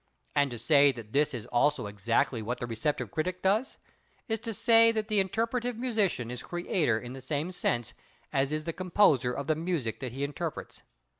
And 0.35 0.49
to 0.49 0.57
say 0.57 0.91
that 0.93 1.11
this 1.13 1.31
is 1.31 1.45
also 1.45 1.85
exactly 1.85 2.41
what 2.41 2.57
the 2.57 2.65
recreative 2.65 3.11
critic 3.11 3.43
does, 3.43 3.77
is 4.27 4.39
to 4.39 4.51
say 4.51 4.91
that 4.91 5.09
the 5.09 5.19
interpretative 5.19 5.77
musician 5.77 6.31
is 6.31 6.41
creator 6.41 6.99
in 6.99 7.13
the 7.13 7.21
same 7.21 7.51
sense 7.51 7.93
as 8.33 8.51
is 8.51 8.65
the 8.65 8.73
composer 8.73 9.31
of 9.31 9.45
the 9.45 9.53
music 9.53 9.99
that 9.99 10.11
he 10.11 10.23
interprets. 10.23 10.81